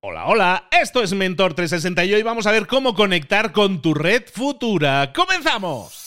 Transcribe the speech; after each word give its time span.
Hola, 0.00 0.26
hola, 0.26 0.68
esto 0.70 1.02
es 1.02 1.12
Mentor 1.12 1.54
360 1.54 2.04
y 2.04 2.14
hoy 2.14 2.22
vamos 2.22 2.46
a 2.46 2.52
ver 2.52 2.68
cómo 2.68 2.94
conectar 2.94 3.50
con 3.50 3.82
tu 3.82 3.94
red 3.94 4.22
futura. 4.32 5.12
¡Comenzamos! 5.12 5.97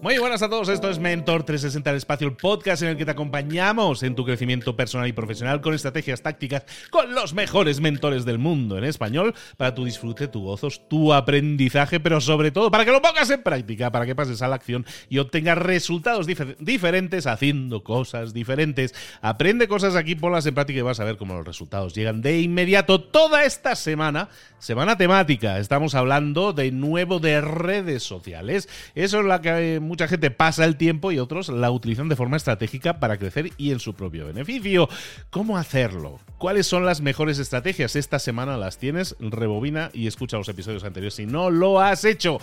Muy 0.00 0.16
buenas 0.18 0.42
a 0.42 0.48
todos, 0.48 0.68
esto 0.68 0.88
es 0.88 1.00
Mentor 1.00 1.42
360 1.42 1.90
el 1.90 1.96
espacio, 1.96 2.28
el 2.28 2.36
podcast 2.36 2.82
en 2.82 2.90
el 2.90 2.96
que 2.96 3.04
te 3.04 3.10
acompañamos 3.10 4.04
en 4.04 4.14
tu 4.14 4.24
crecimiento 4.24 4.76
personal 4.76 5.08
y 5.08 5.12
profesional 5.12 5.60
con 5.60 5.74
estrategias 5.74 6.22
tácticas, 6.22 6.62
con 6.90 7.16
los 7.16 7.34
mejores 7.34 7.80
mentores 7.80 8.24
del 8.24 8.38
mundo 8.38 8.78
en 8.78 8.84
español, 8.84 9.34
para 9.56 9.74
tu 9.74 9.84
disfrute, 9.84 10.28
tu 10.28 10.44
gozos, 10.44 10.88
tu 10.88 11.12
aprendizaje, 11.12 11.98
pero 11.98 12.20
sobre 12.20 12.52
todo 12.52 12.70
para 12.70 12.84
que 12.84 12.92
lo 12.92 13.02
pongas 13.02 13.28
en 13.30 13.42
práctica, 13.42 13.90
para 13.90 14.06
que 14.06 14.14
pases 14.14 14.40
a 14.40 14.46
la 14.46 14.54
acción 14.54 14.86
y 15.08 15.18
obtengas 15.18 15.58
resultados 15.58 16.28
diferentes 16.28 17.26
haciendo 17.26 17.82
cosas 17.82 18.32
diferentes. 18.32 18.94
Aprende 19.20 19.66
cosas 19.66 19.96
aquí, 19.96 20.14
ponlas 20.14 20.46
en 20.46 20.54
práctica 20.54 20.78
y 20.78 20.82
vas 20.82 21.00
a 21.00 21.04
ver 21.04 21.16
cómo 21.16 21.34
los 21.34 21.44
resultados 21.44 21.92
llegan 21.92 22.22
de 22.22 22.40
inmediato. 22.40 23.00
Toda 23.00 23.44
esta 23.44 23.74
semana, 23.74 24.28
semana 24.60 24.96
temática, 24.96 25.58
estamos 25.58 25.96
hablando 25.96 26.52
de 26.52 26.70
nuevo 26.70 27.18
de 27.18 27.40
redes 27.40 28.04
sociales. 28.04 28.68
Eso 28.94 29.18
es 29.18 29.26
la 29.26 29.40
que 29.40 29.87
mucha 29.88 30.06
gente 30.06 30.30
pasa 30.30 30.64
el 30.64 30.76
tiempo 30.76 31.10
y 31.10 31.18
otros 31.18 31.48
la 31.48 31.70
utilizan 31.70 32.08
de 32.08 32.16
forma 32.16 32.36
estratégica 32.36 33.00
para 33.00 33.18
crecer 33.18 33.50
y 33.56 33.72
en 33.72 33.80
su 33.80 33.94
propio 33.94 34.26
beneficio. 34.26 34.88
¿Cómo 35.30 35.58
hacerlo? 35.58 36.20
¿Cuáles 36.38 36.66
son 36.66 36.86
las 36.86 37.00
mejores 37.00 37.38
estrategias? 37.38 37.96
Esta 37.96 38.20
semana 38.20 38.56
las 38.56 38.78
tienes, 38.78 39.16
rebobina 39.18 39.90
y 39.92 40.06
escucha 40.06 40.36
los 40.36 40.48
episodios 40.48 40.84
anteriores 40.84 41.14
si 41.14 41.26
no 41.26 41.50
lo 41.50 41.80
has 41.80 42.04
hecho. 42.04 42.38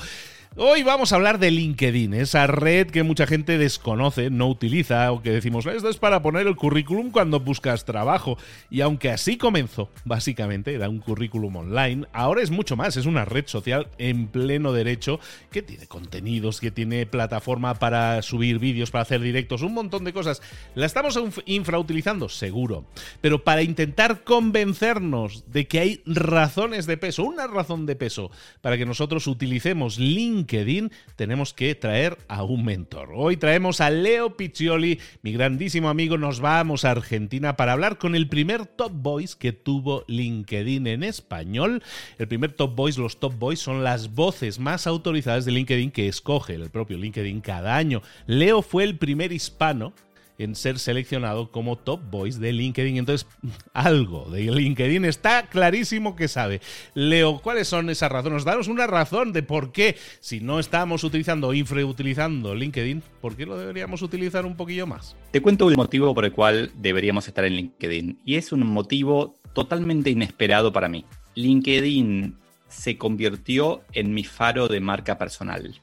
Hoy 0.58 0.84
vamos 0.84 1.12
a 1.12 1.18
hablar 1.18 1.38
de 1.38 1.52
LinkedIn, 1.52 2.14
esa 2.14 2.48
red 2.48 2.88
que 2.88 3.04
mucha 3.04 3.28
gente 3.28 3.58
desconoce, 3.58 4.30
no 4.30 4.48
utiliza 4.48 5.12
o 5.12 5.22
que 5.22 5.32
decimos, 5.32 5.66
esto 5.66 5.90
es 5.90 5.98
para 5.98 6.22
poner 6.22 6.48
el 6.48 6.56
currículum 6.56 7.12
cuando 7.12 7.42
buscas 7.42 7.84
trabajo. 7.84 8.38
Y 8.70 8.80
aunque 8.80 9.12
así 9.12 9.36
comenzó, 9.36 9.90
básicamente 10.06 10.74
era 10.74 10.88
un 10.88 11.00
currículum 11.00 11.58
online, 11.58 12.08
ahora 12.14 12.42
es 12.42 12.52
mucho 12.52 12.78
más, 12.78 12.96
es 12.96 13.06
una 13.06 13.26
red 13.26 13.48
social 13.48 13.90
en 13.98 14.28
pleno 14.28 14.72
derecho 14.72 15.20
que 15.52 15.62
tiene 15.62 15.88
contenidos, 15.88 16.62
que 16.62 16.72
tiene 16.72 17.06
plataforma 17.06 17.74
para 17.74 18.22
subir 18.22 18.58
vídeos, 18.58 18.92
para 18.92 19.02
hacer 19.02 19.20
directos, 19.20 19.62
un 19.62 19.74
montón 19.74 20.06
de 20.06 20.14
cosas. 20.14 20.42
¿La 20.74 20.86
estamos 20.86 21.20
infrautilizando? 21.48 22.30
Seguro. 22.30 22.86
Pero 23.20 23.44
para 23.44 23.62
intentar 23.62 24.24
convencernos 24.24 25.52
de 25.52 25.68
que 25.68 25.80
hay 25.82 26.02
razones 26.06 26.86
de 26.86 26.96
peso, 26.96 27.26
una 27.26 27.46
razón 27.46 27.86
de 27.86 27.98
peso, 27.98 28.32
para 28.62 28.78
que 28.78 28.86
nosotros 28.86 29.28
utilicemos 29.28 30.00
LinkedIn, 30.00 30.45
LinkedIn 30.46 30.92
tenemos 31.16 31.54
que 31.54 31.74
traer 31.76 32.18
a 32.28 32.44
un 32.44 32.64
mentor. 32.64 33.10
Hoy 33.16 33.38
traemos 33.38 33.82
a 33.82 33.90
Leo 33.90 34.38
Piccioli, 34.38 35.00
mi 35.24 35.34
grandísimo 35.34 35.90
amigo. 35.90 36.18
Nos 36.18 36.40
vamos 36.40 36.86
a 36.86 36.92
Argentina 36.92 37.58
para 37.58 37.74
hablar 37.74 37.98
con 37.98 38.16
el 38.16 38.28
primer 38.28 38.66
Top 38.68 38.92
Voice 38.94 39.36
que 39.38 39.54
tuvo 39.54 40.04
LinkedIn 40.08 40.88
en 40.88 41.04
español. 41.04 41.82
El 42.20 42.28
primer 42.28 42.54
Top 42.54 42.76
Voice, 42.76 43.00
los 43.00 43.20
Top 43.20 43.34
Voice 43.38 43.64
son 43.64 43.84
las 43.84 44.14
voces 44.14 44.60
más 44.60 44.86
autorizadas 44.86 45.46
de 45.46 45.52
LinkedIn 45.52 45.92
que 45.92 46.08
escoge 46.08 46.54
el 46.54 46.70
propio 46.70 46.98
LinkedIn 46.98 47.42
cada 47.42 47.76
año. 47.76 48.02
Leo 48.28 48.62
fue 48.62 48.84
el 48.84 48.98
primer 48.98 49.32
hispano 49.32 49.94
en 50.38 50.56
ser 50.56 50.80
seleccionado 50.80 51.52
como 51.52 51.78
top 51.78 52.02
voice 52.10 52.40
de 52.40 52.54
LinkedIn. 52.54 52.98
Entonces, 52.98 53.28
algo 53.74 54.30
de 54.30 54.44
LinkedIn 54.44 55.06
está 55.06 55.48
clarísimo 55.48 56.16
que 56.16 56.28
sabe. 56.28 56.62
Leo, 56.94 57.40
¿cuáles 57.40 57.68
son 57.68 57.90
esas 57.90 58.12
razones? 58.12 58.44
Danos 58.44 58.68
una 58.68 58.88
razón 58.88 59.34
de 59.34 59.44
por 59.44 59.72
qué, 59.72 59.96
si 60.20 60.40
no 60.40 60.60
estamos 60.60 61.04
utilizando 61.04 61.54
infrautilizando 61.54 62.56
LinkedIn, 62.56 63.02
¿por 63.22 63.36
qué 63.36 63.46
lo 63.46 63.58
deberíamos 63.58 64.02
utilizar 64.02 64.46
un 64.46 64.56
poquillo 64.56 64.88
más? 64.88 65.16
Te 65.32 65.42
cuento 65.42 65.70
el 65.70 65.78
motivo 65.78 66.14
por 66.14 66.26
el 66.26 66.32
cual 66.32 66.72
deberíamos 66.76 67.28
estar 67.28 67.46
en 67.46 67.54
LinkedIn. 67.54 68.20
Y 68.26 68.36
es 68.36 68.52
un 68.52 68.66
motivo 68.66 69.36
totalmente 69.54 70.10
inesperado 70.10 70.72
para 70.74 70.90
mí. 70.90 71.06
LinkedIn 71.36 72.38
se 72.68 72.98
convirtió 72.98 73.84
en 73.94 74.14
mi 74.14 74.24
faro 74.24 74.68
de 74.68 74.80
marca 74.80 75.18
personal. 75.18 75.80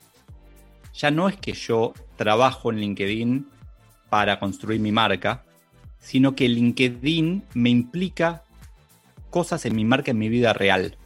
Ya 0.95 1.11
no 1.11 1.29
es 1.29 1.37
que 1.37 1.53
yo 1.53 1.95
trabajo 2.17 2.71
en 2.71 2.81
LinkedIn 2.81 3.47
para 4.13 4.39
construir 4.39 4.79
mi 4.79 4.93
marca, 4.93 5.43
sino 5.99 6.35
que 6.35 6.47
LinkedIn 6.47 7.45
me 7.55 7.71
implica 7.71 8.43
cosas 9.31 9.65
en 9.65 9.75
mi 9.75 9.87
marca, 9.87 10.11
en 10.11 10.19
mi 10.19 10.29
vida 10.29 10.53
real. 10.53 10.99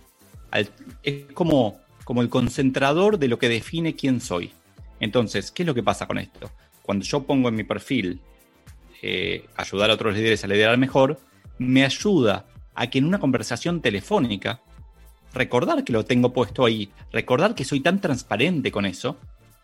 Es 1.05 1.21
como, 1.33 1.79
como 2.03 2.21
el 2.21 2.29
concentrador 2.29 3.21
de 3.21 3.29
lo 3.29 3.39
que 3.39 3.49
define 3.49 3.95
quién 3.95 4.21
soy. 4.21 4.51
Entonces, 4.99 5.53
¿qué 5.53 5.63
es 5.63 5.69
lo 5.69 5.75
que 5.77 5.85
pasa 5.85 6.09
con 6.09 6.19
esto? 6.19 6.51
Cuando 6.83 7.05
yo 7.05 7.23
pongo 7.23 7.49
en 7.49 7.55
mi 7.55 7.63
perfil 7.63 8.23
eh, 9.03 9.47
ayudar 9.57 9.91
a 9.91 9.95
otros 9.95 10.17
líderes 10.17 10.43
a 10.43 10.49
liderar 10.49 10.77
mejor, 10.77 11.21
me 11.59 11.85
ayuda 11.85 12.47
a 12.75 12.91
que 12.91 12.99
en 12.99 13.05
una 13.05 13.21
conversación 13.21 13.81
telefónica, 13.81 14.63
recordar 15.33 15.85
que 15.85 15.93
lo 15.93 16.05
tengo 16.05 16.33
puesto 16.33 16.65
ahí, 16.65 16.91
recordar 17.13 17.55
que 17.55 17.65
soy 17.65 17.79
tan 17.79 18.01
transparente 18.01 18.73
con 18.73 18.85
eso, 18.85 19.17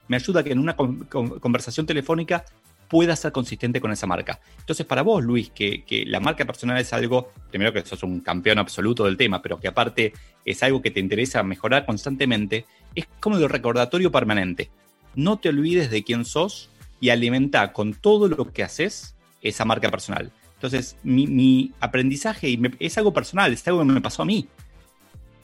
me 0.07 0.15
ayuda 0.15 0.43
a 0.43 0.45
que 0.45 0.53
en 0.53 0.61
una 0.61 0.77
conversación 0.77 1.87
telefónica 1.87 2.45
pueda 2.93 3.17
ser 3.17 3.33
consistente 3.33 3.81
con 3.81 3.91
esa 3.91 4.07
marca. 4.07 4.39
Entonces, 4.59 4.85
para 4.85 5.01
vos, 5.01 5.25
Luis, 5.25 5.49
que, 5.49 6.05
la 6.07 6.21
marca 6.21 6.45
personal 6.45 6.77
es 6.77 6.93
algo, 6.93 7.33
primero 7.49 7.73
que 7.73 7.81
sos 7.87 8.03
un 8.03 8.21
campeón 8.21 8.59
absoluto 8.59 9.07
del 9.07 9.17
tema, 9.17 9.41
pero 9.41 9.59
que 9.59 9.67
aparte 9.67 10.13
es 10.45 10.63
algo 10.63 10.83
que 10.83 10.91
te 10.91 11.01
interesa 11.01 11.43
mejorar 11.43 11.87
constantemente, 11.87 12.67
es 12.95 13.07
como 13.19 13.39
el 13.39 13.49
recordatorio 13.49 14.13
permanente. 14.13 14.69
No 15.15 15.39
te 15.39 15.49
olvides 15.49 15.91
de 15.91 16.05
quién 16.05 16.27
sos 16.27 16.69
y 17.01 17.09
alimenta 17.09 17.73
con 17.73 17.95
todo 17.95 18.29
lo 18.29 18.53
que 18.53 18.63
haces 18.63 19.17
esa 19.41 19.65
marca 19.65 19.91
personal. 19.91 20.31
Entonces, 20.57 20.99
mi, 21.03 21.73
aprendizaje 21.81 22.59
es 22.79 22.99
algo 22.99 23.15
personal, 23.15 23.55
es 23.55 23.67
algo 23.67 23.79
que 23.79 23.87
me 23.87 24.03
pasó 24.03 24.21
a 24.21 24.27
mí. 24.27 24.49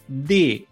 De 0.07 0.67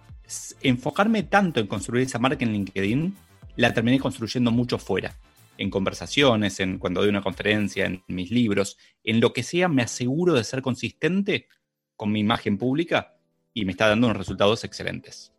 enfocarme 0.60 1.22
tanto 1.22 1.58
en 1.58 1.68
construir 1.68 2.04
esa 2.04 2.18
marca 2.18 2.44
en 2.44 2.52
LinkedIn, 2.52 3.16
la 3.56 3.72
terminé 3.72 3.98
construyendo 3.98 4.50
mucho 4.50 4.76
fuera 4.76 5.14
en 5.58 5.70
conversaciones, 5.70 6.60
en 6.60 6.78
cuando 6.78 7.00
doy 7.00 7.10
una 7.10 7.22
conferencia, 7.22 7.86
en 7.86 8.02
mis 8.08 8.30
libros, 8.30 8.76
en 9.04 9.20
lo 9.20 9.32
que 9.32 9.42
sea, 9.42 9.68
me 9.68 9.82
aseguro 9.82 10.34
de 10.34 10.44
ser 10.44 10.62
consistente 10.62 11.48
con 11.96 12.12
mi 12.12 12.20
imagen 12.20 12.58
pública 12.58 13.16
y 13.54 13.64
me 13.64 13.72
está 13.72 13.88
dando 13.88 14.06
unos 14.06 14.18
resultados 14.18 14.64
excelentes. 14.64 15.32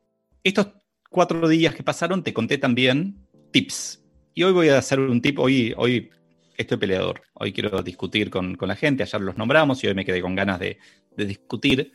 Estos 0.43 0.67
cuatro 1.09 1.47
días 1.47 1.75
que 1.75 1.83
pasaron 1.83 2.23
te 2.23 2.33
conté 2.33 2.57
también 2.57 3.17
tips. 3.51 4.03
Y 4.33 4.43
hoy 4.43 4.53
voy 4.53 4.69
a 4.69 4.77
hacer 4.77 4.99
un 4.99 5.21
tip, 5.21 5.39
hoy, 5.39 5.73
hoy 5.77 6.09
estoy 6.55 6.77
peleador, 6.77 7.21
hoy 7.33 7.53
quiero 7.53 7.81
discutir 7.81 8.29
con, 8.29 8.57
la 8.59 8.75
gente, 8.75 9.03
ayer 9.03 9.21
los 9.21 9.37
nombramos 9.37 9.83
y 9.83 9.87
hoy 9.87 9.93
me 9.93 10.05
quedé 10.05 10.21
con 10.21 10.35
ganas 10.35 10.59
de, 10.59 10.77
discutir. 11.15 11.93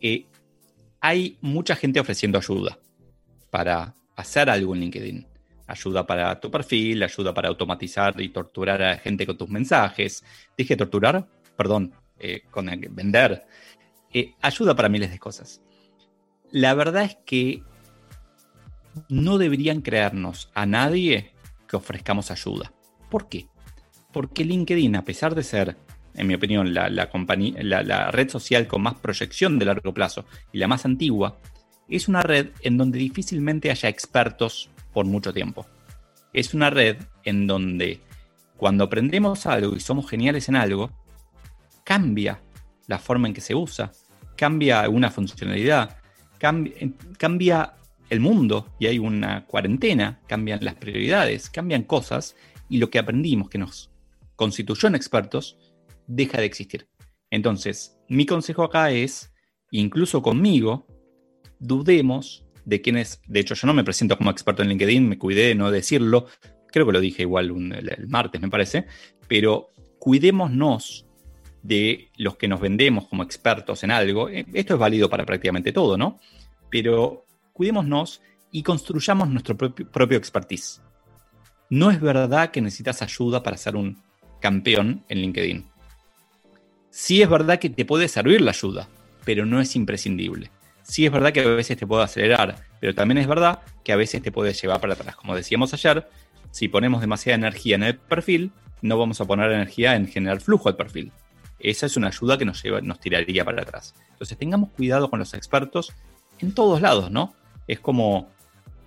Eh, 0.00 0.26
hay 1.00 1.36
mucha 1.40 1.76
gente 1.76 2.00
ofreciendo 2.00 2.38
ayuda 2.38 2.78
para 3.50 3.94
hacer 4.16 4.48
algo 4.48 4.74
en 4.74 4.80
LinkedIn 4.80 5.31
ayuda 5.66 6.06
para 6.06 6.38
tu 6.40 6.50
perfil, 6.50 7.02
ayuda 7.02 7.32
para 7.34 7.48
automatizar 7.48 8.20
y 8.20 8.28
torturar 8.30 8.82
a 8.82 8.98
gente 8.98 9.26
con 9.26 9.36
tus 9.36 9.48
mensajes. 9.48 10.24
Dije 10.56 10.76
torturar, 10.76 11.26
perdón, 11.56 11.94
eh, 12.18 12.42
con 12.50 12.66
vender. 12.90 13.44
Eh, 14.12 14.34
ayuda 14.40 14.74
para 14.74 14.88
miles 14.88 15.10
de 15.10 15.18
cosas. 15.18 15.62
La 16.50 16.74
verdad 16.74 17.04
es 17.04 17.16
que 17.24 17.62
no 19.08 19.38
deberían 19.38 19.80
creernos 19.80 20.50
a 20.54 20.66
nadie 20.66 21.32
que 21.66 21.76
ofrezcamos 21.76 22.30
ayuda. 22.30 22.72
¿Por 23.10 23.28
qué? 23.28 23.46
Porque 24.12 24.44
LinkedIn, 24.44 24.96
a 24.96 25.04
pesar 25.04 25.34
de 25.34 25.42
ser, 25.42 25.76
en 26.14 26.26
mi 26.26 26.34
opinión, 26.34 26.74
la, 26.74 26.90
la 26.90 28.10
red 28.10 28.28
social 28.28 28.66
con 28.66 28.82
más 28.82 28.94
proyección 28.94 29.58
de 29.58 29.64
largo 29.64 29.94
plazo 29.94 30.26
y 30.52 30.58
la 30.58 30.68
más 30.68 30.84
antigua, 30.84 31.38
es 31.88 32.08
una 32.08 32.22
red 32.22 32.50
en 32.60 32.76
donde 32.76 32.98
difícilmente 32.98 33.70
haya 33.70 33.88
expertos 33.88 34.70
por 34.92 35.06
mucho 35.06 35.32
tiempo. 35.32 35.66
Es 36.32 36.54
una 36.54 36.70
red 36.70 36.96
en 37.24 37.46
donde 37.46 38.00
cuando 38.56 38.84
aprendemos 38.84 39.46
algo 39.46 39.74
y 39.74 39.80
somos 39.80 40.08
geniales 40.08 40.48
en 40.48 40.56
algo, 40.56 40.90
cambia 41.84 42.40
la 42.86 42.98
forma 42.98 43.28
en 43.28 43.34
que 43.34 43.40
se 43.40 43.54
usa, 43.54 43.92
cambia 44.36 44.88
una 44.88 45.10
funcionalidad, 45.10 45.98
cambia, 47.18 47.74
el 48.08 48.20
mundo 48.20 48.68
y 48.78 48.86
hay 48.86 48.98
una 48.98 49.46
cuarentena, 49.46 50.20
cambian 50.26 50.62
las 50.62 50.74
prioridades, 50.74 51.48
cambian 51.48 51.84
cosas 51.84 52.36
y 52.68 52.76
lo 52.78 52.90
que 52.90 52.98
aprendimos 52.98 53.48
que 53.48 53.58
nos 53.58 53.90
constituyó 54.36 54.88
en 54.88 54.94
expertos 54.94 55.56
deja 56.06 56.38
de 56.38 56.44
existir. 56.44 56.88
Entonces, 57.30 57.98
mi 58.08 58.26
consejo 58.26 58.64
acá 58.64 58.90
es, 58.90 59.32
incluso 59.70 60.20
conmigo, 60.20 60.86
dudemos 61.58 62.44
de 62.64 62.80
quienes, 62.80 63.20
de 63.26 63.40
hecho 63.40 63.54
yo 63.54 63.66
no 63.66 63.74
me 63.74 63.84
presento 63.84 64.16
como 64.16 64.30
experto 64.30 64.62
en 64.62 64.68
LinkedIn, 64.68 65.08
me 65.08 65.18
cuidé 65.18 65.48
de 65.48 65.54
no 65.54 65.70
decirlo, 65.70 66.26
creo 66.68 66.86
que 66.86 66.92
lo 66.92 67.00
dije 67.00 67.22
igual 67.22 67.50
el, 67.50 68.08
martes 68.08 68.40
me 68.40 68.48
parece, 68.48 68.86
pero 69.28 69.68
cuidémonos 69.98 71.06
de 71.62 72.10
los 72.16 72.36
que 72.36 72.48
nos 72.48 72.60
vendemos 72.60 73.06
como 73.06 73.22
expertos 73.22 73.84
en 73.84 73.90
algo, 73.90 74.28
eh, 74.28 74.46
esto 74.52 74.74
es 74.74 74.80
válido 74.80 75.08
para 75.08 75.24
prácticamente 75.24 75.72
todo, 75.72 75.96
¿no? 75.96 76.18
Pero 76.70 77.24
cuidémonos 77.52 78.20
y 78.50 78.62
construyamos 78.62 79.28
nuestro 79.28 79.56
propio, 79.56 79.88
propio 79.90 80.18
expertise. 80.18 80.80
No 81.70 81.90
es 81.90 82.00
verdad 82.00 82.50
que 82.50 82.60
necesitas 82.60 83.00
ayuda 83.02 83.42
para 83.42 83.56
ser 83.56 83.76
un 83.76 84.02
campeón 84.40 85.04
en 85.08 85.18
LinkedIn. 85.18 85.64
Sí 86.90 87.22
es 87.22 87.30
verdad 87.30 87.58
que 87.58 87.70
te 87.70 87.86
puede 87.86 88.08
servir 88.08 88.42
la 88.42 88.50
ayuda, 88.50 88.88
pero 89.24 89.46
no 89.46 89.60
es 89.60 89.74
imprescindible. 89.76 90.50
Sí 90.82 91.06
es 91.06 91.12
verdad 91.12 91.32
que 91.32 91.40
a 91.40 91.48
veces 91.48 91.76
te 91.76 91.86
puede 91.86 92.04
acelerar, 92.04 92.56
pero 92.80 92.94
también 92.94 93.18
es 93.18 93.26
verdad 93.26 93.60
que 93.84 93.92
a 93.92 93.96
veces 93.96 94.22
te 94.22 94.32
puede 94.32 94.52
llevar 94.52 94.80
para 94.80 94.94
atrás. 94.94 95.16
Como 95.16 95.34
decíamos 95.34 95.72
ayer, 95.74 96.08
si 96.50 96.68
ponemos 96.68 97.00
demasiada 97.00 97.36
energía 97.36 97.76
en 97.76 97.84
el 97.84 97.96
perfil, 97.96 98.52
no 98.82 98.98
vamos 98.98 99.20
a 99.20 99.24
poner 99.24 99.50
energía 99.52 99.94
en 99.94 100.08
generar 100.08 100.40
flujo 100.40 100.68
al 100.68 100.76
perfil. 100.76 101.12
Esa 101.58 101.86
es 101.86 101.96
una 101.96 102.08
ayuda 102.08 102.36
que 102.36 102.44
nos, 102.44 102.62
lleva, 102.62 102.80
nos 102.80 102.98
tiraría 102.98 103.44
para 103.44 103.62
atrás. 103.62 103.94
Entonces 104.10 104.36
tengamos 104.36 104.70
cuidado 104.70 105.08
con 105.08 105.20
los 105.20 105.32
expertos 105.34 105.92
en 106.40 106.52
todos 106.52 106.80
lados, 106.80 107.10
¿no? 107.10 107.34
Es 107.68 107.78
como 107.78 108.28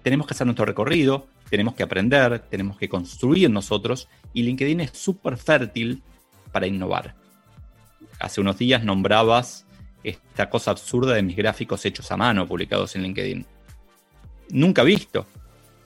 tenemos 0.04 0.28
que 0.28 0.34
hacer 0.34 0.46
nuestro 0.46 0.66
recorrido, 0.66 1.28
tenemos 1.50 1.74
que 1.76 1.84
aprender, 1.84 2.40
tenemos 2.50 2.78
que 2.78 2.90
construir 2.90 3.50
nosotros 3.50 4.10
y 4.34 4.44
LinkedIn 4.44 4.82
es 4.82 4.92
súper 4.92 5.38
fértil 5.38 6.04
para 6.52 6.68
innovar. 6.68 7.16
Hace 8.20 8.42
unos 8.42 8.58
días 8.58 8.84
nombrabas 8.84 9.65
esta 10.06 10.50
cosa 10.50 10.72
absurda 10.72 11.14
de 11.14 11.24
mis 11.24 11.36
gráficos 11.36 11.86
hechos 11.86 12.12
a 12.12 12.18
mano 12.18 12.48
publicados 12.48 12.96
en 12.96 13.04
LinkedIn. 13.04 13.46
Nunca 14.52 14.84
visto. 14.84 15.26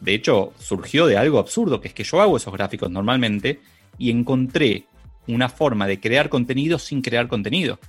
De 0.01 0.13
hecho, 0.13 0.53
surgió 0.57 1.05
de 1.07 1.17
algo 1.17 1.39
absurdo, 1.39 1.81
que 1.81 1.89
es 1.89 1.93
que 1.93 2.03
yo 2.03 2.21
hago 2.21 2.37
esos 2.37 2.53
gráficos 2.53 2.91
normalmente 2.91 3.61
y 3.97 4.11
encontré 4.11 4.85
una 5.27 5.49
forma 5.49 5.87
de 5.87 5.99
crear 5.99 6.29
contenido 6.29 6.79
sin 6.79 7.01
crear 7.01 7.27
contenido, 7.27 7.79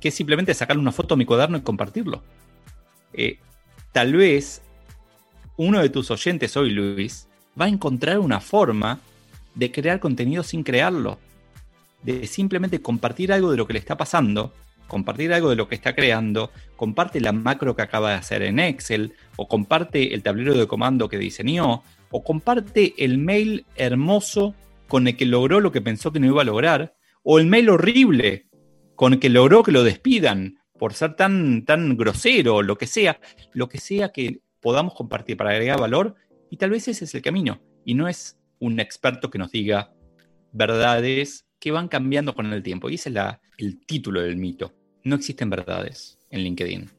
que 0.00 0.08
es 0.08 0.14
simplemente 0.14 0.54
sacarle 0.54 0.80
una 0.80 0.92
foto 0.92 1.14
a 1.14 1.16
mi 1.16 1.24
cuaderno 1.24 1.58
y 1.58 1.62
compartirlo. 1.62 2.22
Eh, 3.12 3.38
tal 3.92 4.14
vez 4.14 4.62
uno 5.56 5.80
de 5.80 5.90
tus 5.90 6.10
oyentes 6.10 6.56
hoy, 6.56 6.70
Luis, 6.70 7.28
va 7.60 7.66
a 7.66 7.68
encontrar 7.68 8.18
una 8.18 8.40
forma 8.40 9.00
de 9.54 9.70
crear 9.70 10.00
contenido 10.00 10.42
sin 10.42 10.62
crearlo, 10.62 11.18
de 12.02 12.26
simplemente 12.26 12.80
compartir 12.80 13.32
algo 13.32 13.50
de 13.50 13.56
lo 13.56 13.66
que 13.66 13.74
le 13.74 13.78
está 13.78 13.96
pasando, 13.96 14.54
compartir 14.90 15.32
algo 15.32 15.48
de 15.48 15.56
lo 15.56 15.68
que 15.68 15.76
está 15.76 15.94
creando, 15.94 16.50
comparte 16.76 17.20
la 17.20 17.32
macro 17.32 17.76
que 17.76 17.82
acaba 17.82 18.10
de 18.10 18.16
hacer 18.16 18.42
en 18.42 18.58
Excel, 18.58 19.14
o 19.36 19.46
comparte 19.46 20.12
el 20.12 20.22
tablero 20.22 20.52
de 20.54 20.66
comando 20.66 21.08
que 21.08 21.16
diseñó, 21.16 21.84
o 22.10 22.24
comparte 22.24 22.92
el 22.98 23.16
mail 23.16 23.64
hermoso 23.76 24.54
con 24.88 25.06
el 25.06 25.16
que 25.16 25.26
logró 25.26 25.60
lo 25.60 25.70
que 25.70 25.80
pensó 25.80 26.12
que 26.12 26.18
no 26.18 26.26
iba 26.26 26.42
a 26.42 26.44
lograr, 26.44 26.94
o 27.22 27.38
el 27.38 27.46
mail 27.46 27.70
horrible 27.70 28.48
con 28.96 29.12
el 29.12 29.20
que 29.20 29.30
logró 29.30 29.62
que 29.62 29.70
lo 29.70 29.84
despidan 29.84 30.58
por 30.76 30.92
ser 30.92 31.14
tan, 31.14 31.64
tan 31.64 31.96
grosero, 31.96 32.62
lo 32.62 32.76
que 32.76 32.88
sea, 32.88 33.20
lo 33.52 33.68
que 33.68 33.78
sea 33.78 34.10
que 34.10 34.40
podamos 34.60 34.94
compartir 34.94 35.36
para 35.36 35.50
agregar 35.50 35.78
valor, 35.78 36.16
y 36.50 36.56
tal 36.56 36.70
vez 36.70 36.88
ese 36.88 37.04
es 37.04 37.14
el 37.14 37.22
camino, 37.22 37.62
y 37.84 37.94
no 37.94 38.08
es 38.08 38.40
un 38.58 38.80
experto 38.80 39.30
que 39.30 39.38
nos 39.38 39.52
diga 39.52 39.92
verdades 40.52 41.46
que 41.60 41.70
van 41.70 41.86
cambiando 41.86 42.34
con 42.34 42.52
el 42.52 42.62
tiempo, 42.64 42.90
y 42.90 42.94
ese 42.96 43.10
es 43.10 43.14
la, 43.14 43.40
el 43.56 43.78
título 43.86 44.20
del 44.20 44.36
mito. 44.36 44.79
No 45.02 45.16
existen 45.16 45.48
verdades 45.50 46.18
en 46.30 46.42
LinkedIn. 46.42 46.90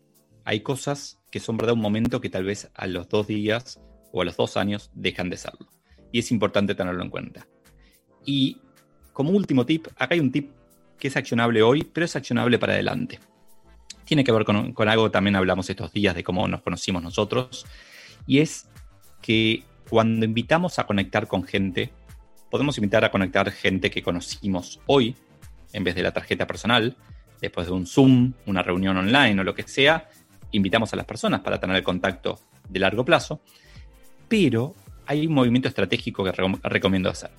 Hay 0.44 0.62
cosas 0.62 1.20
que 1.30 1.40
son 1.40 1.58
verdad 1.58 1.74
un 1.74 1.82
momento 1.82 2.20
que 2.20 2.30
tal 2.30 2.44
vez 2.44 2.72
a 2.74 2.88
los 2.88 3.08
dos 3.10 3.28
días 3.28 3.80
o 4.12 4.22
a 4.22 4.26
los 4.26 4.38
dos 4.38 4.58
años 4.58 4.92
dejan 4.94 5.30
de 5.30 5.38
serlo. 5.38 5.68
Y 6.12 6.20
es 6.20 6.32
importante 6.32 6.76
tenerlo 6.76 7.04
en 7.04 7.10
cuenta. 7.10 7.48
Y 8.26 8.58
como 9.14 9.32
último 9.32 9.66
tip, 9.66 9.88
acá 9.98 10.16
hay 10.16 10.20
un 10.20 10.32
tip 10.32 10.52
que 10.98 11.08
es 11.08 11.18
accionable 11.18 11.62
hoy, 11.62 11.84
pero 11.84 12.06
es 12.06 12.16
accionable 12.16 12.60
para 12.60 12.74
adelante. 12.74 13.20
Tiene 14.06 14.24
que 14.24 14.32
ver 14.32 14.46
con, 14.46 14.74
algo 14.76 15.06
que 15.06 15.10
también 15.10 15.36
hablamos 15.36 15.70
estos 15.70 15.92
días 15.94 16.16
de 16.16 16.24
cómo 16.24 16.48
nos 16.48 16.62
conocimos 16.62 17.02
nosotros, 17.02 17.66
y 18.28 18.40
es 18.40 18.68
que 19.22 19.64
cuando 19.90 20.26
invitamos 20.26 20.80
a 20.80 20.86
conectar 20.86 21.28
con 21.28 21.44
gente, 21.44 21.92
podemos 22.50 22.78
invitar 22.78 23.04
a 23.06 23.12
conectar 23.12 23.52
gente 23.52 23.90
que 23.90 24.04
conocimos 24.04 24.80
hoy, 24.86 25.16
en 25.74 25.84
vez 25.84 25.96
de 25.96 26.04
la 26.04 26.12
tarjeta 26.12 26.46
personal, 26.46 26.98
después 27.42 27.68
de 27.68 27.74
un 27.74 27.88
Zoom, 27.88 28.34
una 28.46 28.64
reunión 28.64 28.96
online 28.98 29.42
o 29.42 29.44
lo 29.44 29.56
que 29.56 29.64
sea, 29.64 30.08
invitamos 30.52 30.94
a 30.94 30.96
las 30.96 31.06
personas 31.06 31.42
para 31.42 31.60
tener 31.60 31.76
el 31.76 31.84
contacto 31.84 32.40
de 32.70 32.80
largo 32.80 33.04
plazo, 33.04 33.42
pero 34.28 34.76
hay 35.06 35.28
un 35.28 35.34
movimiento 35.34 35.68
estratégico 35.68 36.24
que 36.24 36.32
recomiendo 36.64 37.10
hacer 37.10 37.32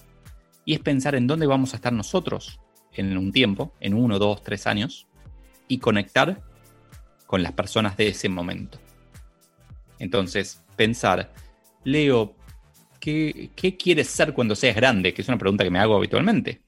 y 0.65 0.75
es 0.75 0.81
pensar 0.81 1.15
en 1.15 1.27
dónde 1.27 1.47
vamos 1.47 1.73
a 1.73 1.77
estar 1.77 1.93
nosotros 1.93 2.61
en 2.93 3.17
un 3.17 3.33
tiempo, 3.33 3.73
en 3.81 3.95
uno, 3.95 4.19
dos, 4.19 4.43
tres 4.43 4.67
años, 4.67 5.07
y 5.69 5.79
conectar 5.79 6.43
con 7.27 7.43
las 7.43 7.53
personas 7.53 7.97
de 7.97 8.09
ese 8.09 8.29
momento. 8.29 8.79
Entonces, 9.99 10.63
pensar, 10.77 11.33
Leo, 11.85 12.35
¿qué, 13.01 13.51
¿qué 13.57 13.77
quieres 13.77 14.09
ser 14.09 14.35
cuando 14.35 14.55
seas 14.55 14.77
grande? 14.77 15.15
Que 15.15 15.23
es 15.23 15.29
una 15.29 15.39
pregunta 15.39 15.65
que 15.65 15.71
me 15.71 15.79
hago 15.79 15.97
habitualmente. 15.97 16.61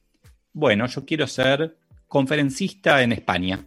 Bueno, 0.53 0.87
yo 0.87 1.05
quiero 1.05 1.27
ser 1.27 1.77
conferencista 2.15 3.03
en 3.03 3.11
España. 3.11 3.65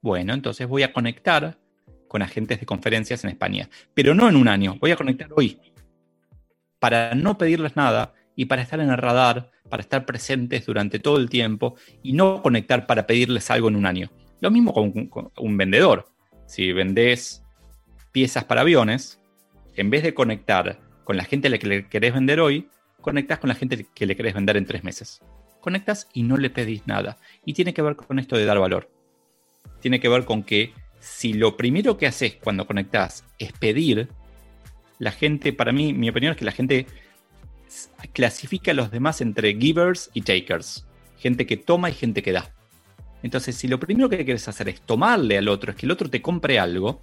Bueno, 0.00 0.34
entonces 0.34 0.68
voy 0.68 0.84
a 0.84 0.92
conectar 0.92 1.58
con 2.06 2.22
agentes 2.22 2.60
de 2.60 2.64
conferencias 2.64 3.24
en 3.24 3.30
España, 3.30 3.68
pero 3.92 4.14
no 4.14 4.28
en 4.28 4.36
un 4.36 4.46
año, 4.46 4.76
voy 4.80 4.92
a 4.92 4.96
conectar 4.96 5.30
hoy. 5.34 5.58
Para 6.78 7.16
no 7.16 7.36
pedirles 7.36 7.74
nada, 7.74 8.14
y 8.36 8.44
para 8.44 8.62
estar 8.62 8.78
en 8.78 8.90
el 8.90 8.98
radar, 8.98 9.50
para 9.68 9.80
estar 9.80 10.06
presentes 10.06 10.64
durante 10.64 11.00
todo 11.00 11.16
el 11.16 11.28
tiempo 11.28 11.74
y 12.04 12.12
no 12.12 12.40
conectar 12.40 12.86
para 12.86 13.04
pedirles 13.04 13.50
algo 13.50 13.66
en 13.66 13.74
un 13.74 13.86
año. 13.86 14.12
Lo 14.40 14.52
mismo 14.52 14.72
con, 14.72 15.32
un 15.36 15.56
vendedor. 15.56 16.06
Si 16.46 16.70
vendés 16.72 17.42
piezas 18.12 18.44
para 18.44 18.60
aviones, 18.60 19.20
en 19.74 19.90
vez 19.90 20.04
de 20.04 20.14
conectar 20.14 20.78
con 21.02 21.16
la 21.16 21.24
gente 21.24 21.48
a 21.48 21.50
la 21.50 21.58
que 21.58 21.66
le 21.66 21.88
querés 21.88 22.14
vender 22.14 22.38
hoy, 22.38 22.68
conectas 23.00 23.40
con 23.40 23.48
la 23.48 23.56
gente 23.56 23.88
que 23.92 24.06
le 24.06 24.14
querés 24.14 24.34
vender 24.34 24.56
en 24.56 24.66
tres 24.66 24.84
meses. 24.84 25.20
Conectas 25.66 26.06
y 26.12 26.22
no 26.22 26.36
le 26.36 26.48
pedís 26.48 26.86
nada. 26.86 27.18
Y 27.44 27.52
tiene 27.52 27.74
que 27.74 27.82
ver 27.82 27.96
con 27.96 28.20
esto 28.20 28.36
de 28.36 28.44
dar 28.44 28.60
valor. 28.60 28.88
Tiene 29.80 29.98
que 29.98 30.08
ver 30.08 30.24
con 30.24 30.44
que 30.44 30.72
si 31.00 31.32
lo 31.32 31.56
primero 31.56 31.98
que 31.98 32.06
haces 32.06 32.36
cuando 32.36 32.68
conectas 32.68 33.24
es 33.40 33.50
pedir, 33.50 34.08
la 35.00 35.10
gente, 35.10 35.52
para 35.52 35.72
mí, 35.72 35.92
mi 35.92 36.08
opinión 36.08 36.30
es 36.30 36.38
que 36.38 36.44
la 36.44 36.52
gente 36.52 36.86
clasifica 38.12 38.70
a 38.70 38.74
los 38.74 38.92
demás 38.92 39.20
entre 39.20 39.56
givers 39.56 40.08
y 40.14 40.22
takers. 40.22 40.86
Gente 41.18 41.46
que 41.46 41.56
toma 41.56 41.90
y 41.90 41.94
gente 41.94 42.22
que 42.22 42.30
da. 42.30 42.54
Entonces, 43.24 43.56
si 43.56 43.66
lo 43.66 43.80
primero 43.80 44.08
que 44.08 44.24
quieres 44.24 44.46
hacer 44.46 44.68
es 44.68 44.80
tomarle 44.82 45.36
al 45.36 45.48
otro, 45.48 45.72
es 45.72 45.76
que 45.76 45.86
el 45.86 45.90
otro 45.90 46.08
te 46.08 46.22
compre 46.22 46.60
algo, 46.60 47.00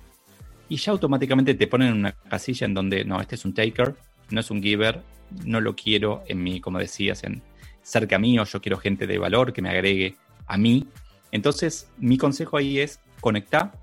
y 0.69 0.77
ya 0.77 0.93
automáticamente 0.93 1.53
te 1.53 1.67
ponen 1.67 1.89
en 1.89 1.95
una 1.95 2.13
casilla 2.13 2.63
en 2.63 2.75
donde, 2.75 3.03
no, 3.03 3.19
este 3.19 3.35
es 3.35 3.43
un 3.43 3.53
taker, 3.53 3.93
no 4.29 4.39
es 4.39 4.49
un 4.49 4.63
giver, 4.63 5.01
no 5.43 5.59
lo 5.59 5.75
quiero 5.75 6.23
en 6.29 6.41
mí, 6.41 6.61
como 6.61 6.79
decías, 6.79 7.25
en 7.25 7.43
cerca 7.83 8.17
mío, 8.17 8.43
yo 8.45 8.61
quiero 8.61 8.77
gente 8.77 9.05
de 9.07 9.17
valor 9.17 9.53
que 9.53 9.61
me 9.61 9.69
agregue 9.69 10.15
a 10.47 10.57
mí. 10.57 10.87
Entonces, 11.31 11.89
mi 11.97 12.17
consejo 12.17 12.57
ahí 12.57 12.79
es 12.79 12.99
conectar 13.21 13.73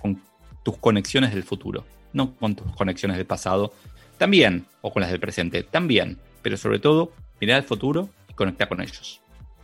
con 0.00 0.20
tus 0.62 0.76
conexiones 0.78 1.34
del 1.34 1.42
futuro, 1.42 1.84
no 2.12 2.34
con 2.36 2.54
tus 2.54 2.74
conexiones 2.74 3.16
del 3.16 3.26
pasado, 3.26 3.72
también, 4.18 4.66
o 4.82 4.92
con 4.92 5.00
las 5.00 5.10
del 5.10 5.20
presente, 5.20 5.62
también, 5.62 6.18
pero 6.42 6.56
sobre 6.56 6.78
todo 6.78 7.12
mirar 7.40 7.56
al 7.56 7.64
futuro 7.64 8.10
y 8.28 8.34
conectar 8.34 8.68
con 8.68 8.80
ellos. 8.80 9.20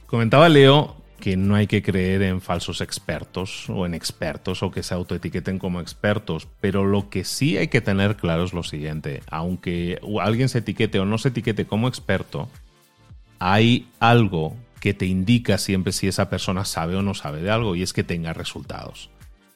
Comentaba 0.06 0.48
Leo 0.48 0.96
que 1.20 1.36
no 1.36 1.54
hay 1.54 1.66
que 1.66 1.82
creer 1.82 2.22
en 2.22 2.40
falsos 2.40 2.80
expertos 2.80 3.68
o 3.70 3.86
en 3.86 3.94
expertos 3.94 4.62
o 4.62 4.70
que 4.70 4.82
se 4.82 4.94
autoetiqueten 4.94 5.58
como 5.58 5.80
expertos, 5.80 6.46
pero 6.60 6.84
lo 6.84 7.08
que 7.08 7.24
sí 7.24 7.56
hay 7.56 7.68
que 7.68 7.80
tener 7.80 8.16
claro 8.16 8.44
es 8.44 8.52
lo 8.52 8.62
siguiente, 8.62 9.22
aunque 9.30 9.98
alguien 10.20 10.48
se 10.48 10.58
etiquete 10.58 11.00
o 11.00 11.04
no 11.04 11.18
se 11.18 11.28
etiquete 11.28 11.66
como 11.66 11.88
experto, 11.88 12.48
hay 13.38 13.88
algo 14.00 14.56
que 14.80 14.94
te 14.94 15.06
indica 15.06 15.58
siempre 15.58 15.92
si 15.92 16.08
esa 16.08 16.30
persona 16.30 16.64
sabe 16.64 16.96
o 16.96 17.02
no 17.02 17.14
sabe 17.14 17.42
de 17.42 17.50
algo 17.50 17.76
y 17.76 17.82
es 17.82 17.92
que 17.92 18.04
tenga 18.04 18.32
resultados. 18.32 19.10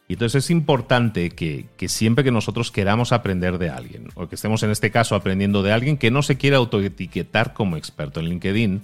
Y 0.08 0.14
entonces 0.14 0.46
es 0.46 0.50
importante 0.50 1.30
que, 1.30 1.68
siempre 1.87 2.25
que 2.25 2.32
nosotros 2.32 2.72
queramos 2.72 3.12
aprender 3.12 3.58
de 3.58 3.70
alguien, 3.70 4.08
o 4.16 4.28
que 4.28 4.34
estemos 4.34 4.60
en 4.64 4.72
este 4.72 4.90
caso 4.90 5.14
aprendiendo 5.14 5.62
de 5.62 5.70
alguien 5.72 5.99
que 5.99 6.10
no 6.10 6.22
se 6.22 6.37
quiera 6.37 6.56
autoetiquetar 6.56 7.52
como 7.52 7.76
experto 7.76 8.18
en 8.18 8.26
LinkedIn, 8.26 8.82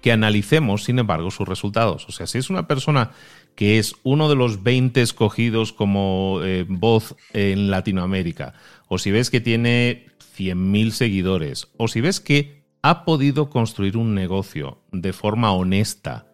que 0.00 0.12
analicemos, 0.12 0.84
sin 0.84 1.00
embargo, 1.00 1.32
sus 1.32 1.48
resultados. 1.48 2.06
O 2.08 2.12
sea, 2.12 2.28
si 2.28 2.38
es 2.38 2.48
una 2.48 2.68
persona 2.68 3.10
que 3.56 3.80
es 3.80 3.96
uno 4.04 4.28
de 4.28 4.36
los 4.36 4.62
20 4.62 5.02
escogidos 5.02 5.72
como 5.72 6.38
eh, 6.44 6.64
voz 6.68 7.16
en 7.32 7.72
Latinoamérica, 7.72 8.54
o 8.86 8.98
si 8.98 9.10
ves 9.10 9.30
que 9.30 9.40
tiene 9.40 10.06
100.000 10.38 10.90
seguidores, 10.92 11.66
o 11.76 11.88
si 11.88 12.00
ves 12.00 12.20
que 12.20 12.57
ha 12.82 13.04
podido 13.04 13.50
construir 13.50 13.96
un 13.96 14.14
negocio 14.14 14.82
de 14.92 15.12
forma 15.12 15.52
honesta, 15.52 16.26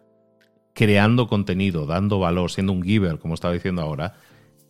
creando 0.73 1.27
contenido, 1.27 1.85
dando 1.85 2.19
valor, 2.19 2.51
siendo 2.51 2.73
un 2.73 2.83
giver, 2.83 3.19
como 3.19 3.33
estaba 3.33 3.53
diciendo 3.53 3.81
ahora, 3.81 4.15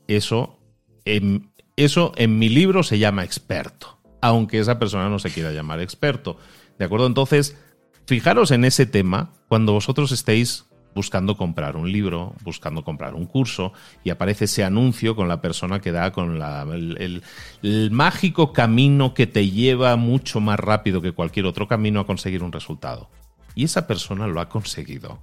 eso 0.08 0.60
en, 1.04 1.52
eso 1.76 2.14
en 2.16 2.38
mi 2.38 2.50
libro 2.50 2.84
se 2.84 3.00
llama 3.00 3.24
experto, 3.24 4.00
aunque 4.22 4.60
esa 4.60 4.80
persona 4.80 5.10
no 5.10 5.20
se 5.20 5.32
quiera 5.32 5.52
llamar 5.52 5.82
experto. 5.82 6.38
¿De 6.78 6.86
acuerdo? 6.86 7.08
Entonces, 7.08 7.58
fijaros 8.06 8.52
en 8.52 8.66
ese 8.66 8.86
tema 8.86 9.34
cuando 9.48 9.74
vosotros 9.74 10.12
estéis 10.12 10.65
buscando 10.96 11.36
comprar 11.36 11.76
un 11.76 11.92
libro, 11.92 12.34
buscando 12.42 12.84
comprar 12.84 13.14
un 13.14 13.26
curso, 13.26 13.74
y 14.04 14.10
aparece 14.10 14.46
ese 14.46 14.64
anuncio 14.64 15.16
con 15.16 15.28
la 15.28 15.42
persona 15.42 15.82
que 15.82 15.92
da 15.92 16.12
con 16.12 16.42
el, 16.42 17.22
el, 17.62 17.92
mágico 17.92 18.54
camino 18.54 19.14
que 19.14 19.28
te 19.28 19.50
lleva 19.50 19.98
mucho 19.98 20.40
más 20.40 20.60
rápido 20.60 21.02
que 21.02 21.12
cualquier 21.12 21.46
otro 21.46 21.68
camino 21.68 22.00
a 22.00 22.08
conseguir 22.08 22.42
un 22.42 22.54
resultado. 22.54 23.10
Y 23.54 23.66
esa 23.66 23.86
persona 23.86 24.26
lo 24.26 24.40
ha 24.40 24.50
conseguido. 24.50 25.20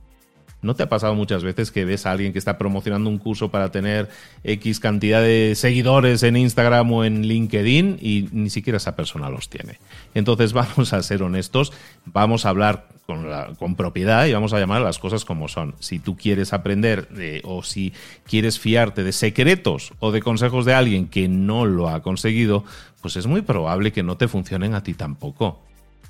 ¿No 0.62 0.76
te 0.76 0.84
ha 0.84 0.88
pasado 0.88 1.14
muchas 1.16 1.42
veces 1.42 1.72
que 1.72 1.84
ves 1.84 2.06
a 2.06 2.12
alguien 2.12 2.32
que 2.32 2.38
está 2.38 2.56
promocionando 2.56 3.10
un 3.10 3.18
curso 3.18 3.50
para 3.50 3.72
tener 3.72 4.08
X 4.44 4.78
cantidad 4.78 5.20
de 5.20 5.54
seguidores 5.56 6.22
en 6.22 6.36
Instagram 6.36 6.92
o 6.92 7.04
en 7.04 7.26
LinkedIn 7.26 7.98
y 8.00 8.28
ni 8.30 8.48
siquiera 8.48 8.76
esa 8.76 8.94
persona 8.94 9.28
los 9.28 9.48
tiene? 9.48 9.78
Entonces 10.14 10.52
vamos 10.52 10.92
a 10.92 11.02
ser 11.02 11.24
honestos, 11.24 11.72
vamos 12.04 12.46
a 12.46 12.50
hablar 12.50 12.86
con, 13.58 13.74
propiedad 13.74 14.26
y 14.26 14.32
vamos 14.32 14.52
a 14.52 14.60
llamar 14.60 14.82
las 14.82 14.98
cosas 14.98 15.24
como 15.24 15.48
son. 15.48 15.74
Si 15.80 15.98
tú 15.98 16.16
quieres 16.16 16.52
aprender 16.52 17.08
o 17.44 17.62
si 17.62 17.92
quieres 18.24 18.58
fiarte 18.58 19.02
de 19.02 19.12
secretos 19.12 19.92
o 19.98 20.12
de 20.12 20.22
consejos 20.22 20.64
de 20.64 20.74
alguien 20.74 21.08
que 21.08 21.28
no 21.28 21.66
lo 21.66 21.88
ha 21.88 22.02
conseguido, 22.02 22.64
pues 23.00 23.16
es 23.16 23.26
muy 23.26 23.42
probable 23.42 23.92
que 23.92 24.02
no 24.02 24.16
te 24.16 24.28
funcionen 24.28 24.74
a 24.74 24.82
ti 24.82 24.94
tampoco. 24.94 25.60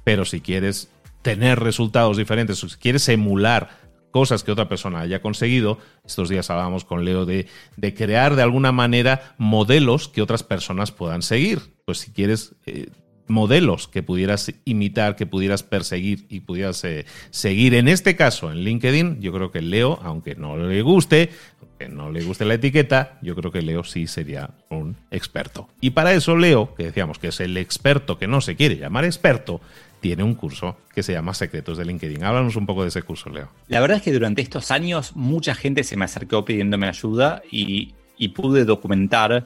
Pero 0.05 0.25
si 0.25 0.41
quieres 0.41 0.91
tener 1.23 1.61
resultados 1.61 2.17
diferentes, 2.17 2.59
si 2.59 2.69
quieres 2.77 3.09
emular 3.09 3.71
cosas 4.12 4.45
que 4.45 4.52
otra 4.52 4.69
persona 4.69 5.00
haya 5.00 5.21
conseguido, 5.21 5.78
estos 6.07 6.28
días 6.28 6.49
hablábamos 6.50 6.85
con 6.85 7.04
Leo 7.04 7.26
de, 7.26 7.49
de 7.76 7.95
crear 7.95 8.37
de 8.37 8.42
alguna 8.42 8.71
manera 8.71 9.35
modelos 9.38 10.09
que 10.09 10.23
otras 10.23 10.45
personas 10.45 10.92
puedan 10.92 11.23
seguir. 11.23 11.61
Pues 11.85 11.99
si 11.99 12.12
quieres 12.12 12.54
eh, 12.66 12.90
modelos 13.26 13.88
que 13.88 14.02
pudieras 14.02 14.52
imitar, 14.64 15.16
que 15.16 15.26
pudieras 15.26 15.62
perseguir 15.62 16.26
y 16.28 16.40
pudieras 16.40 16.85
eh, 16.85 17.07
seguir. 17.31 17.75
En 17.75 17.88
este 17.88 18.14
caso, 18.14 18.52
en 18.52 18.59
LinkedIn, 18.59 19.21
yo 19.21 19.33
creo 19.33 19.50
que 19.50 19.62
Leo, 19.62 19.99
aunque 20.02 20.35
no 20.35 20.57
le 20.57 20.83
guste, 20.83 21.31
aunque 21.61 21.88
no 21.88 22.11
le 22.11 22.23
guste 22.23 22.45
la 22.45 22.54
etiqueta, 22.54 23.19
yo 23.23 23.35
creo 23.35 23.50
que 23.50 23.62
Leo 23.62 23.85
sí 23.85 24.07
sería 24.07 24.50
un 24.69 24.97
experto. 25.11 25.69
Y 25.81 25.90
para 25.90 26.12
eso 26.12 26.37
Leo, 26.37 26.75
que 26.75 26.85
decíamos 26.85 27.19
que 27.19 27.28
es 27.28 27.40
el 27.40 27.57
experto 27.57 28.19
que 28.19 28.28
no 28.28 28.40
se 28.40 28.54
quiere 28.54 28.76
llamar 28.76 29.04
experto, 29.04 29.61
tiene 30.03 30.25
un 30.25 30.35
curso 30.35 30.77
que 30.93 31.05
se 31.05 31.13
llama 31.13 31.33
Secretos 31.33 31.79
de 31.79 31.85
LinkedIn. 31.85 32.25
Háblanos 32.25 32.57
un 32.57 32.67
poco 32.67 32.83
de 32.83 32.89
ese 32.89 33.03
curso, 33.03 33.31
Leo. 33.31 33.49
La 33.69 33.81
verdad 33.81 33.99
es 33.99 34.03
que 34.03 34.13
durante 34.13 34.43
estos 34.43 34.73
años 34.73 35.15
mucha 35.15 35.55
gente 35.55 35.85
se 35.85 35.97
me 35.97 36.05
acercó 36.05 36.45
pidiéndome 36.45 36.89
ayuda 36.89 37.41
y, 37.51 37.95
pude 38.37 38.65
documentar 38.65 39.45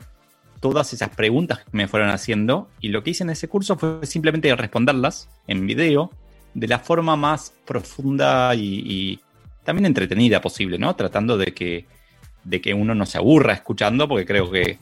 todas 0.61 0.93
esas 0.93 1.09
preguntas 1.09 1.61
que 1.61 1.71
me 1.73 1.89
fueron 1.89 2.11
haciendo 2.11 2.69
y 2.81 2.89
lo 2.89 3.03
que 3.03 3.11
hice 3.11 3.25
en 3.25 3.31
ese 3.31 3.49
curso 3.49 3.79
fue 3.79 4.05
simplemente 4.05 4.55
responderlas 4.55 5.31
en 5.47 5.67
video 5.67 6.11
de 6.53 6.69
la 6.69 6.79
forma 6.79 7.17
más 7.17 7.55
profunda 7.65 8.55
y, 8.55 9.21
también 9.65 9.87
entretenida 9.87 10.41
posible, 10.41 10.79
¿no? 10.79 10.95
Tratando 10.95 11.37
de 11.37 11.53
que, 11.53 11.87
de 12.45 12.61
que 12.61 12.73
uno 12.73 12.95
no 12.95 13.05
se 13.05 13.19
aburra 13.19 13.55
escuchando, 13.55 14.09
porque 14.09 14.25
creo 14.25 14.51
que 14.51 14.79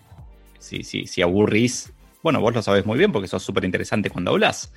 si, 0.59 0.83
si, 0.83 1.07
si 1.07 1.23
aburrís, 1.23 1.94
bueno, 2.25 2.41
vos 2.41 2.55
lo 2.55 2.63
sabés 2.63 2.87
muy 2.87 2.97
bien 2.97 3.13
porque 3.13 3.29
sos 3.29 3.43
súper 3.43 3.67
interesante 3.67 4.09
cuando 4.09 4.31
hablas. 4.31 4.73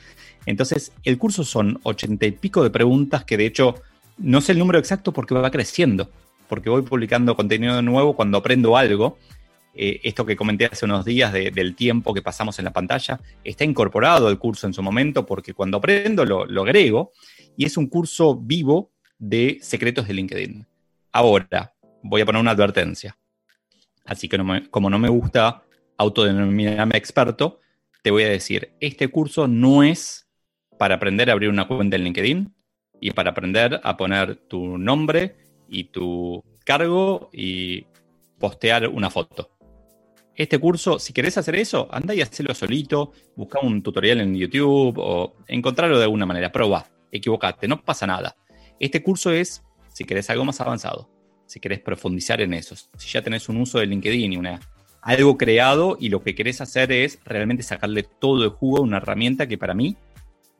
Entonces, 0.45 0.91
el 1.03 1.17
curso 1.17 1.45
son 1.45 1.79
ochenta 1.83 2.25
y 2.25 2.31
pico 2.31 2.61
de 2.61 2.69
preguntas 2.69 3.23
que 3.23 3.37
de 3.37 3.45
hecho 3.45 3.75
no 4.17 4.41
sé 4.41 4.51
el 4.51 4.59
número 4.59 4.77
exacto 4.77 5.13
porque 5.13 5.33
va 5.33 5.49
creciendo, 5.49 6.11
porque 6.49 6.69
voy 6.69 6.81
publicando 6.81 7.37
contenido 7.37 7.81
nuevo 7.81 8.17
cuando 8.17 8.37
aprendo 8.37 8.75
algo 8.75 9.17
eh, 9.73 10.01
esto 10.03 10.25
que 10.25 10.35
comenté 10.35 10.65
hace 10.65 10.83
unos 10.83 11.05
días 11.05 11.31
del 11.31 11.73
tiempo 11.73 12.13
que 12.13 12.21
pasamos 12.21 12.59
en 12.59 12.65
la 12.65 12.73
pantalla, 12.73 13.21
está 13.45 13.63
incorporado 13.63 14.27
al 14.27 14.37
curso 14.37 14.67
en 14.67 14.73
su 14.73 14.83
momento 14.83 15.25
porque 15.25 15.53
cuando 15.53 15.77
aprendo 15.77 16.25
lo, 16.25 16.61
agrego 16.63 17.13
y 17.55 17.63
es 17.63 17.77
un 17.77 17.87
curso 17.87 18.35
vivo 18.35 18.91
de 19.17 19.59
secretos 19.61 20.05
de 20.05 20.15
LinkedIn. 20.15 20.67
Ahora, 21.13 21.73
voy 22.03 22.19
a 22.19 22.25
poner 22.25 22.41
una 22.41 22.51
advertencia. 22.51 23.17
Así 24.03 24.27
que 24.27 24.37
como 24.69 24.89
no 24.89 24.99
me 24.99 25.07
gusta 25.09 25.63
autodenominarme 25.97 26.97
experto, 26.97 27.59
te 28.03 28.11
voy 28.11 28.23
a 28.23 28.29
decir, 28.29 28.73
este 28.79 29.07
curso 29.09 29.47
no 29.47 29.83
es 29.83 30.27
para 30.77 30.95
aprender 30.95 31.29
a 31.29 31.33
abrir 31.33 31.49
una 31.49 31.67
cuenta 31.67 31.95
en 31.95 32.03
LinkedIn 32.03 32.53
y 33.01 33.11
para 33.11 33.31
aprender 33.31 33.81
a 33.83 33.97
poner 33.97 34.35
tu 34.47 34.77
nombre 34.77 35.35
y 35.67 35.85
tu 35.85 36.43
cargo 36.65 37.29
y 37.33 37.85
postear 38.39 38.87
una 38.87 39.09
foto. 39.09 39.51
Este 40.35 40.59
curso, 40.59 40.99
si 40.99 41.13
querés 41.13 41.37
hacer 41.37 41.55
eso, 41.55 41.87
anda 41.91 42.13
y 42.13 42.21
hacelo 42.21 42.53
solito, 42.53 43.11
busca 43.35 43.59
un 43.59 43.81
tutorial 43.81 44.21
en 44.21 44.35
YouTube 44.35 44.99
o 44.99 45.35
encontrarlo 45.47 45.97
de 45.97 46.03
alguna 46.03 46.27
manera, 46.27 46.51
prueba, 46.51 46.85
equivocate, 47.11 47.67
no 47.67 47.81
pasa 47.81 48.05
nada. 48.05 48.35
Este 48.79 49.01
curso 49.01 49.31
es 49.31 49.63
si 49.89 50.05
querés 50.05 50.29
algo 50.29 50.45
más 50.45 50.61
avanzado, 50.61 51.09
si 51.47 51.59
querés 51.59 51.79
profundizar 51.79 52.39
en 52.41 52.53
eso, 52.53 52.75
si 52.75 53.09
ya 53.09 53.23
tenés 53.23 53.49
un 53.49 53.57
uso 53.57 53.79
de 53.79 53.87
LinkedIn 53.87 54.33
y 54.33 54.37
una, 54.37 54.59
algo 55.07 55.37
creado 55.37 55.97
y 56.01 56.09
lo 56.09 56.21
que 56.21 56.35
querés 56.35 56.59
hacer 56.59 56.91
es 56.91 57.19
realmente 57.23 57.63
sacarle 57.63 58.03
todo 58.03 58.43
el 58.43 58.49
jugo 58.49 58.79
a 58.79 58.81
una 58.81 58.97
herramienta 58.97 59.47
que 59.47 59.57
para 59.57 59.73
mí, 59.73 59.95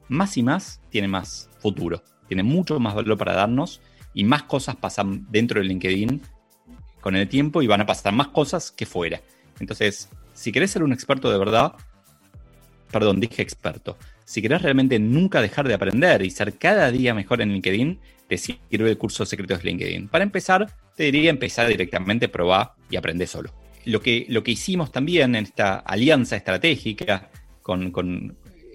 más 0.08 0.38
y 0.38 0.44
más, 0.44 0.80
tiene 0.90 1.10
más 1.10 1.50
futuro, 1.60 2.02
tiene 2.30 2.44
mucho 2.44 2.80
más 2.80 2.96
valor 2.96 3.18
para 3.18 3.34
darnos 3.34 3.82
y 4.14 4.24
más 4.24 4.44
cosas 4.44 4.78
pasan 4.78 5.28
dentro 5.30 5.60
de 5.60 5.68
LinkedIn 5.68 6.22
con 7.02 7.18
el 7.18 7.28
tiempo 7.28 7.62
y 7.62 7.68
van 7.68 7.82
a 7.82 7.86
pasar 7.86 8.14
más 8.14 8.30
cosas 8.30 8.72
que 8.72 8.86
fuera. 8.86 9.20
Entonces, 9.60 10.08
si 10.34 10.54
querés 10.54 10.72
ser 10.72 10.82
un 10.82 10.94
experto 10.94 11.30
de 11.30 11.40
verdad, 11.40 11.74
perdón, 12.90 13.20
dije 13.20 13.42
experto, 13.42 13.98
si 14.24 14.42
querés 14.42 14.62
realmente 14.62 14.98
nunca 14.98 15.42
dejar 15.42 15.68
de 15.68 15.74
aprender 15.74 16.22
y 16.22 16.30
ser 16.30 16.58
cada 16.58 16.90
día 16.90 17.14
mejor 17.14 17.42
en 17.42 17.52
LinkedIn, 17.52 18.00
te 18.30 18.38
sirve 18.38 18.92
el 18.92 18.98
curso 18.98 19.26
Secretos 19.26 19.62
de 19.62 19.72
LinkedIn. 19.72 20.08
Para 20.08 20.24
empezar, 20.24 20.72
te 20.96 21.04
diría 21.04 21.32
empezar 21.32 21.68
directamente, 21.68 22.30
probar 22.30 22.76
y 22.90 22.96
aprender 22.96 23.28
solo. 23.28 23.67
Lo 23.88 24.02
que, 24.02 24.26
lo 24.28 24.44
que 24.44 24.52
hicimos 24.52 24.92
también 24.92 25.36
en 25.36 25.46
esta 25.46 25.78
alianza 25.78 26.36
estratégica 26.36 27.32
con, 27.62 27.92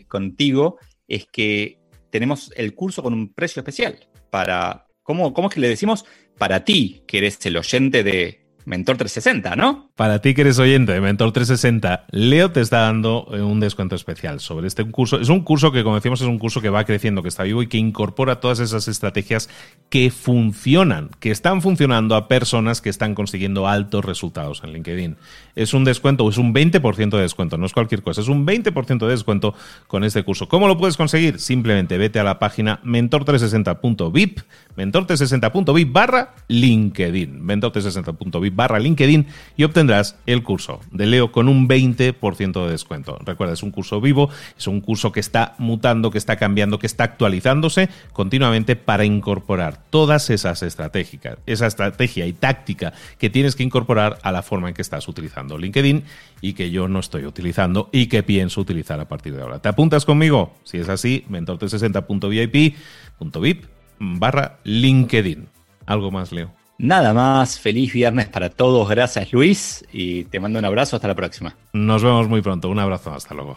contigo 0.08 0.78
es 1.06 1.26
que 1.26 1.78
tenemos 2.10 2.50
el 2.56 2.74
curso 2.74 3.02
con 3.02 3.12
un 3.12 3.32
precio 3.32 3.60
especial 3.60 3.98
para, 4.30 4.86
¿cómo, 5.02 5.34
¿cómo 5.34 5.48
es 5.48 5.54
que 5.54 5.60
le 5.60 5.68
decimos? 5.68 6.06
Para 6.38 6.64
ti, 6.64 7.02
que 7.06 7.18
eres 7.18 7.44
el 7.44 7.58
oyente 7.58 8.02
de, 8.02 8.41
Mentor 8.64 8.96
360, 8.96 9.56
¿no? 9.56 9.90
Para 9.96 10.20
ti 10.20 10.34
que 10.34 10.42
eres 10.42 10.58
oyente 10.58 10.92
de 10.92 11.00
Mentor 11.00 11.32
360, 11.32 12.06
Leo 12.10 12.52
te 12.52 12.60
está 12.60 12.80
dando 12.80 13.28
eh, 13.32 13.42
un 13.42 13.60
descuento 13.60 13.96
especial 13.96 14.40
sobre 14.40 14.68
este 14.68 14.84
curso. 14.84 15.20
Es 15.20 15.28
un 15.28 15.40
curso 15.40 15.72
que, 15.72 15.82
como 15.82 15.96
decimos, 15.96 16.20
es 16.20 16.26
un 16.26 16.38
curso 16.38 16.60
que 16.60 16.70
va 16.70 16.84
creciendo, 16.84 17.22
que 17.22 17.28
está 17.28 17.42
vivo 17.42 17.62
y 17.62 17.66
que 17.66 17.78
incorpora 17.78 18.40
todas 18.40 18.60
esas 18.60 18.88
estrategias 18.88 19.48
que 19.88 20.10
funcionan, 20.10 21.10
que 21.20 21.30
están 21.30 21.62
funcionando 21.62 22.14
a 22.14 22.28
personas 22.28 22.80
que 22.80 22.90
están 22.90 23.14
consiguiendo 23.14 23.66
altos 23.68 24.04
resultados 24.04 24.62
en 24.64 24.72
LinkedIn. 24.72 25.16
Es 25.54 25.74
un 25.74 25.84
descuento, 25.84 26.28
es 26.28 26.38
un 26.38 26.54
20% 26.54 27.10
de 27.10 27.22
descuento, 27.22 27.58
no 27.58 27.66
es 27.66 27.72
cualquier 27.72 28.02
cosa, 28.02 28.20
es 28.20 28.28
un 28.28 28.46
20% 28.46 28.98
de 28.98 29.10
descuento 29.10 29.54
con 29.86 30.04
este 30.04 30.22
curso. 30.22 30.48
¿Cómo 30.48 30.68
lo 30.68 30.78
puedes 30.78 30.96
conseguir? 30.96 31.38
Simplemente 31.40 31.98
vete 31.98 32.18
a 32.18 32.24
la 32.24 32.38
página 32.38 32.80
mentor360.vip, 32.84 34.40
mentor360.vip 34.76 35.92
barra 35.92 36.34
LinkedIn, 36.48 37.42
mentor360.vip 37.42 38.51
barra 38.54 38.78
LinkedIn 38.78 39.26
y 39.56 39.64
obtendrás 39.64 40.16
el 40.26 40.42
curso 40.42 40.80
de 40.90 41.06
Leo 41.06 41.32
con 41.32 41.48
un 41.48 41.68
20% 41.68 42.64
de 42.64 42.70
descuento. 42.70 43.18
Recuerda, 43.24 43.54
es 43.54 43.62
un 43.62 43.70
curso 43.70 44.00
vivo, 44.00 44.30
es 44.56 44.66
un 44.66 44.80
curso 44.80 45.12
que 45.12 45.20
está 45.20 45.54
mutando, 45.58 46.10
que 46.10 46.18
está 46.18 46.36
cambiando, 46.36 46.78
que 46.78 46.86
está 46.86 47.04
actualizándose 47.04 47.88
continuamente 48.12 48.76
para 48.76 49.04
incorporar 49.04 49.82
todas 49.90 50.30
esas 50.30 50.62
estratégicas, 50.62 51.38
esa 51.46 51.66
estrategia 51.66 52.26
y 52.26 52.32
táctica 52.32 52.92
que 53.18 53.30
tienes 53.30 53.56
que 53.56 53.62
incorporar 53.62 54.18
a 54.22 54.32
la 54.32 54.42
forma 54.42 54.68
en 54.68 54.74
que 54.74 54.82
estás 54.82 55.08
utilizando 55.08 55.58
LinkedIn 55.58 56.04
y 56.40 56.54
que 56.54 56.70
yo 56.70 56.88
no 56.88 57.00
estoy 57.00 57.26
utilizando 57.26 57.88
y 57.92 58.06
que 58.06 58.22
pienso 58.22 58.60
utilizar 58.60 59.00
a 59.00 59.08
partir 59.08 59.34
de 59.34 59.42
ahora. 59.42 59.60
¿Te 59.60 59.68
apuntas 59.68 60.04
conmigo? 60.04 60.54
Si 60.64 60.78
es 60.78 60.88
así, 60.88 61.24
mentor360.vip.vip 61.30 63.64
barra 63.98 64.58
LinkedIn. 64.64 65.48
¿Algo 65.86 66.10
más, 66.10 66.32
Leo? 66.32 66.61
Nada 66.82 67.14
más, 67.14 67.60
feliz 67.60 67.92
viernes 67.92 68.26
para 68.26 68.50
todos, 68.50 68.88
gracias 68.88 69.32
Luis 69.32 69.84
y 69.92 70.24
te 70.24 70.40
mando 70.40 70.58
un 70.58 70.64
abrazo, 70.64 70.96
hasta 70.96 71.06
la 71.06 71.14
próxima. 71.14 71.54
Nos 71.72 72.02
vemos 72.02 72.28
muy 72.28 72.42
pronto, 72.42 72.68
un 72.68 72.80
abrazo, 72.80 73.14
hasta 73.14 73.34
luego. 73.34 73.56